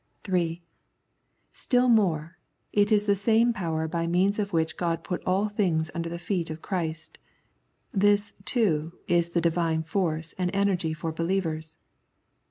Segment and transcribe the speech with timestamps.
[0.23, 0.63] (3)
[1.53, 2.39] Still more,
[2.73, 6.17] it is the same power by means of which God put all things under the
[6.17, 7.19] feet of Christ.
[7.93, 11.77] This, too, is the Divine force and energy for believers.